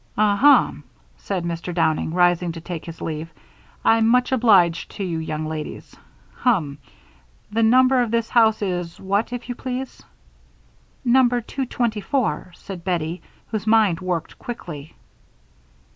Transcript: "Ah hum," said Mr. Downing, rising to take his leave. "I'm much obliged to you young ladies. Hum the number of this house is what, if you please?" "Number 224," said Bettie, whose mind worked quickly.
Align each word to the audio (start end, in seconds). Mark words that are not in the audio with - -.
"Ah 0.17 0.35
hum," 0.35 0.83
said 1.15 1.45
Mr. 1.45 1.71
Downing, 1.71 2.11
rising 2.11 2.51
to 2.53 2.59
take 2.59 2.85
his 2.85 3.01
leave. 3.03 3.31
"I'm 3.85 4.07
much 4.07 4.31
obliged 4.31 4.89
to 4.97 5.03
you 5.03 5.19
young 5.19 5.45
ladies. 5.45 5.95
Hum 6.37 6.79
the 7.51 7.61
number 7.61 8.01
of 8.01 8.09
this 8.09 8.27
house 8.29 8.63
is 8.63 8.99
what, 8.99 9.31
if 9.31 9.47
you 9.47 9.53
please?" 9.53 10.01
"Number 11.05 11.39
224," 11.39 12.51
said 12.55 12.83
Bettie, 12.83 13.21
whose 13.49 13.67
mind 13.67 13.99
worked 13.99 14.39
quickly. 14.39 14.95